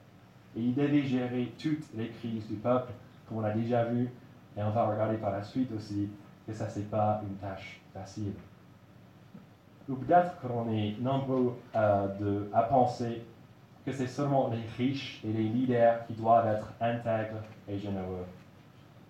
[0.56, 2.92] Et il devait gérer toutes les crises du peuple,
[3.28, 4.10] comme on l'a déjà vu,
[4.58, 6.10] et on va regarder par la suite aussi
[6.46, 8.34] que ça, c'est pas une tâche facile.
[9.90, 13.24] Ou peut-être qu'on est nombreux euh, à penser
[13.86, 18.26] que c'est seulement les riches et les leaders qui doivent être intègres et généreux.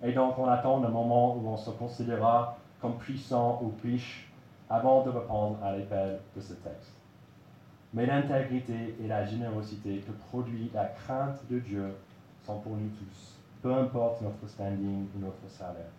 [0.04, 4.30] Et donc on attend le moment où on se considérera comme puissant ou riche
[4.70, 6.94] avant de répondre à l'appel de ce texte.
[7.94, 11.96] Mais l'intégrité et la générosité que produit la crainte de Dieu
[12.44, 15.92] sont pour nous tous, peu importe notre standing ou notre salaire.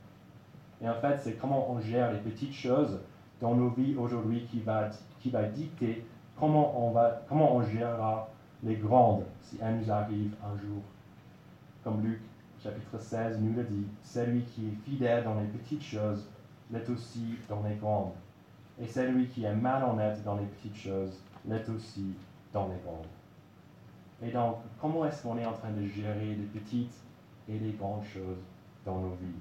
[0.83, 3.01] Et en fait, c'est comment on gère les petites choses
[3.41, 4.89] dans nos vies aujourd'hui qui va,
[5.21, 6.05] qui va dicter
[6.39, 8.29] comment on, va, comment on gérera
[8.63, 10.83] les grandes si elles nous arrivent un jour.
[11.83, 12.21] Comme Luc
[12.63, 16.27] chapitre 16 nous le dit, celui qui est fidèle dans les petites choses
[16.71, 18.13] l'est aussi dans les grandes.
[18.81, 22.15] Et celui qui est malhonnête dans les petites choses l'est aussi
[22.53, 23.07] dans les grandes.
[24.23, 26.95] Et donc, comment est-ce qu'on est en train de gérer les petites
[27.49, 28.43] et les grandes choses
[28.87, 29.41] dans nos vies?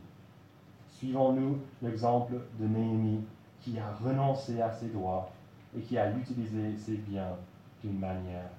[0.90, 3.24] Suivons-nous l'exemple de Néhémie
[3.62, 5.32] qui a renoncé à ses droits
[5.76, 7.38] et qui a utilisé ses biens
[7.82, 8.50] d'une manière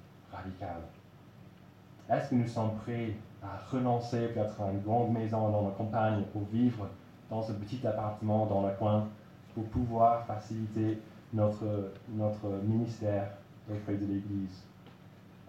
[2.09, 6.23] Est-ce que nous sommes prêts à renoncer peut-être à une grande maison dans la campagne
[6.31, 6.87] pour vivre
[7.29, 9.07] dans ce petit appartement dans le coin
[9.53, 10.99] pour pouvoir faciliter
[11.33, 13.29] notre, notre ministère
[13.71, 14.63] auprès de l'Église?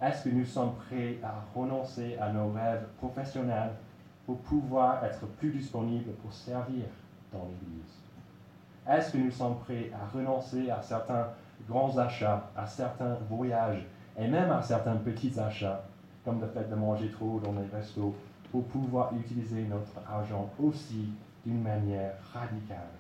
[0.00, 3.72] Est-ce que nous sommes prêts à renoncer à nos rêves professionnels
[4.24, 6.84] pour pouvoir être plus disponibles pour servir
[7.32, 7.96] dans l'Église?
[8.88, 11.28] Est-ce que nous sommes prêts à renoncer à certains
[11.68, 13.84] grands achats, à certains voyages
[14.18, 15.84] et même à certains petits achats,
[16.24, 18.14] comme le fait de manger trop dans les restos,
[18.50, 21.10] pour pouvoir utiliser notre argent aussi
[21.44, 22.90] d'une manière radicale.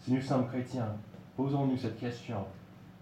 [0.00, 0.96] Si nous sommes chrétiens,
[1.36, 2.44] posons-nous cette question.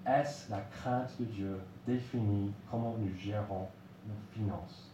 [0.06, 3.68] Est-ce la crainte de Dieu définit comment nous gérons
[4.06, 4.90] nos finances?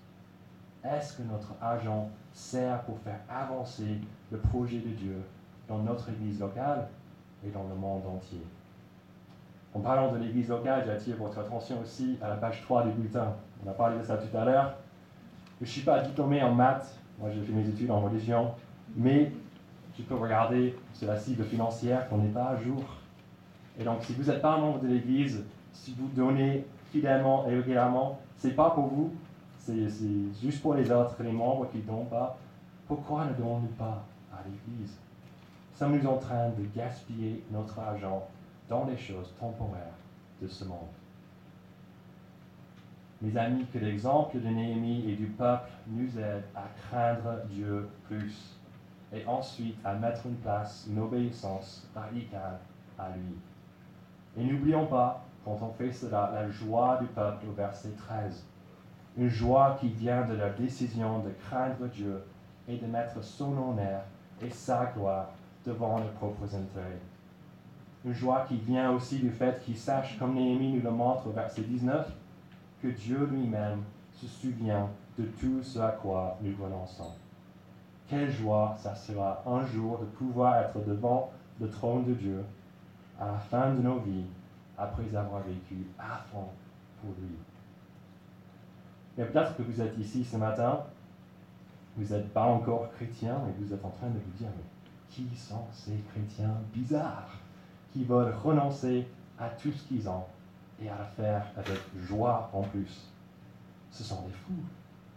[0.84, 4.00] Est-ce que notre argent sert pour faire avancer
[4.30, 5.22] le projet de Dieu
[5.66, 6.88] dans notre Église locale
[7.46, 8.42] et dans le monde entier?
[9.74, 13.34] En parlant de l'Église locale, j'attire votre attention aussi à la page 3 du bulletin.
[13.64, 14.74] On a parlé de ça tout à l'heure.
[15.60, 18.52] Je ne suis pas diplômé en maths, moi j'ai fait mes études en religion,
[18.96, 19.32] mais
[19.94, 22.82] tu peux regarder sur la cible financière qu'on n'est pas à jour.
[23.78, 27.54] Et donc, si vous n'êtes pas un membre de l'Église, si vous donnez fidèlement et
[27.54, 29.12] régulièrement, c'est pas pour vous,
[29.58, 29.88] c'est
[30.40, 32.38] juste pour les autres, les membres qui ne donnent pas.
[32.86, 34.02] Pourquoi ne donnons-nous pas
[34.32, 34.96] à l'Église?
[35.74, 38.26] Sommes-nous en train de gaspiller notre argent
[38.68, 39.96] dans les choses temporaires
[40.40, 40.88] de ce monde.
[43.20, 48.56] Mes amis, que l'exemple de Néhémie et du peuple nous aide à craindre Dieu plus
[49.12, 52.60] et ensuite à mettre en place une obéissance radicale
[52.98, 53.34] à lui.
[54.36, 58.44] Et n'oublions pas, quand on fait cela, la joie du peuple au verset 13.
[59.16, 62.22] Une joie qui vient de leur décision de craindre Dieu
[62.68, 64.02] et de mettre son honneur
[64.40, 65.30] et sa gloire
[65.66, 67.00] devant leurs propres intérêts.
[68.04, 71.62] Une joie qui vient aussi du fait qu'ils sachent, comme Néhémie nous le montre verset
[71.62, 72.10] 19,
[72.80, 73.82] que Dieu lui-même
[74.12, 77.12] se souvient de tout ce à quoi nous renonçons.
[78.08, 81.30] Quelle joie ça sera un jour de pouvoir être devant
[81.60, 82.44] le trône de Dieu
[83.20, 84.26] à la fin de nos vies,
[84.78, 86.48] après avoir vécu à fond
[87.00, 87.34] pour lui.
[89.18, 90.84] Et peut-être que vous êtes ici ce matin,
[91.96, 94.62] vous n'êtes pas encore chrétien et vous êtes en train de vous dire, mais
[95.10, 97.36] qui sont ces chrétiens bizarres?
[97.98, 99.08] Qui veulent renoncer
[99.40, 100.22] à tout ce qu'ils ont
[100.80, 103.10] et à le faire avec joie en plus.
[103.90, 104.62] Ce sont des fous.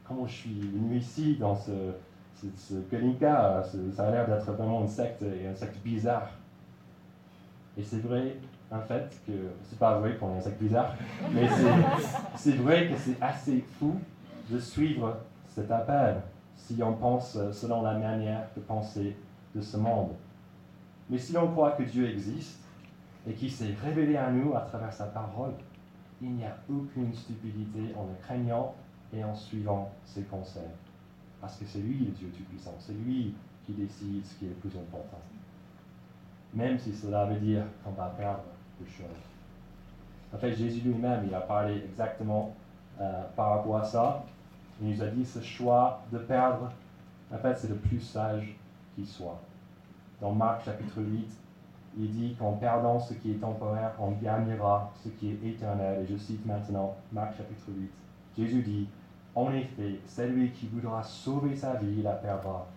[0.03, 1.71] Comment je suis venu ici dans ce,
[2.35, 2.73] ce, ce
[3.95, 6.31] ça a l'air d'être vraiment une secte et un secte bizarre.
[7.77, 8.37] Et c'est vrai,
[8.71, 10.95] en fait, que c'est pas vrai qu'on est un secte bizarre,
[11.31, 11.47] mais
[12.35, 13.95] c'est vrai que c'est assez fou
[14.49, 15.17] de suivre
[15.49, 16.19] cet appel
[16.55, 19.15] si on pense selon la manière de penser
[19.55, 20.09] de ce monde.
[21.11, 22.60] Mais si l'on croit que Dieu existe
[23.27, 25.53] et qu'il s'est révélé à nous à travers sa parole,
[26.21, 28.75] il n'y a aucune stupidité en le craignant
[29.13, 30.63] et en suivant ses conseils.
[31.39, 33.33] Parce que c'est lui le Dieu Tout-Puissant, c'est lui
[33.65, 35.19] qui décide ce qui est le plus important.
[36.53, 38.43] Même si cela veut dire qu'on va perdre
[38.79, 39.05] des choses.
[40.33, 42.55] En fait, Jésus lui-même, il a parlé exactement
[42.99, 44.23] euh, par rapport à ça.
[44.81, 46.71] Il nous a dit ce choix de perdre,
[47.31, 48.55] en fait, c'est le plus sage
[48.95, 49.39] qui soit.
[50.19, 51.27] Dans Marc chapitre 8,
[51.97, 56.03] il dit qu'en perdant ce qui est temporaire, on gagnera ce qui est éternel.
[56.03, 57.91] Et je cite maintenant Marc chapitre 8.
[58.37, 58.87] Jésus dit,
[59.35, 62.67] en effet, celui qui voudra sauver sa vie la perdra,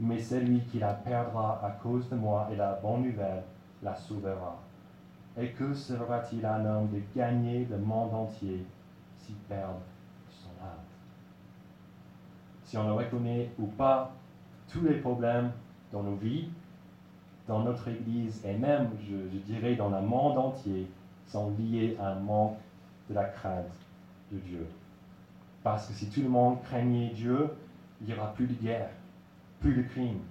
[0.00, 3.42] mais celui qui la perdra à cause de moi et la bonne nouvelle
[3.82, 4.58] la sauvera.
[5.36, 8.66] Et que sera-t-il un homme de gagner le monde entier
[9.18, 9.76] s'il perd
[10.28, 10.84] son âme?
[12.64, 14.12] Si on le reconnaît ou pas,
[14.70, 15.52] tous les problèmes
[15.90, 16.50] dans nos vies,
[17.52, 20.86] dans notre Église et même, je, je dirais, dans le monde entier,
[21.26, 22.56] sont liés à un manque
[23.10, 23.76] de la crainte
[24.32, 24.66] de Dieu.
[25.62, 27.50] Parce que si tout le monde craignait Dieu,
[28.00, 28.88] il n'y aura plus de guerre,
[29.60, 30.22] plus de crimes,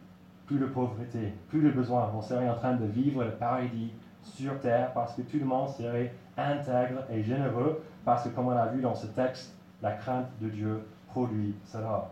[0.48, 2.12] plus de pauvreté, plus de besoin.
[2.16, 3.92] On serait en train de vivre le paradis
[4.24, 8.58] sur terre parce que tout le monde serait intègre et généreux parce que comme on
[8.58, 12.10] a vu dans ce texte, la crainte de Dieu produit cela.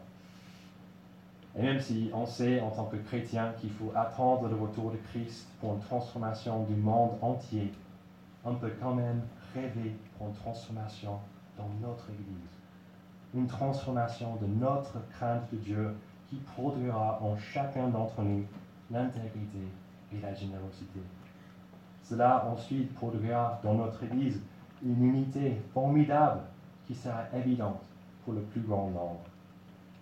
[1.59, 4.97] Et même si on sait en tant que chrétien qu'il faut attendre le retour de
[5.09, 7.73] Christ pour une transformation du monde entier,
[8.45, 9.21] on peut quand même
[9.53, 11.19] rêver pour une transformation
[11.57, 12.47] dans notre Église.
[13.35, 15.95] Une transformation de notre crainte de Dieu
[16.29, 18.45] qui produira en chacun d'entre nous
[18.89, 19.67] l'intégrité
[20.13, 21.01] et la générosité.
[22.03, 24.41] Cela ensuite produira dans notre Église
[24.81, 26.39] une unité formidable
[26.87, 27.81] qui sera évidente
[28.23, 29.19] pour le plus grand nombre.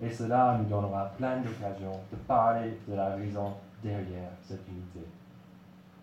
[0.02, 5.08] Et cela nous donnera plein d'occasions de parler de la raison derrière cette unité.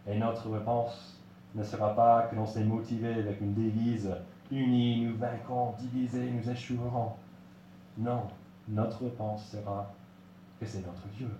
[0.06, 1.20] Et notre réponse
[1.54, 4.10] ne sera pas que l'on s'est motivé avec une devise
[4.50, 7.12] unis, nous vaincrons, divisés, nous échouerons.
[7.98, 8.26] Non,
[8.68, 9.92] notre réponse sera
[10.58, 11.30] que c'est notre Dieu,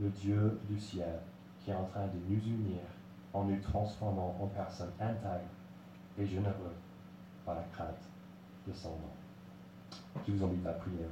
[0.00, 1.18] le Dieu du ciel,
[1.60, 2.80] qui est en train de nous unir
[3.32, 5.50] en nous transformant en personnes intègres
[6.18, 6.74] et généreux
[7.44, 8.08] par la crainte
[8.66, 10.14] de son nom.
[10.26, 11.06] Je vous invite à prier.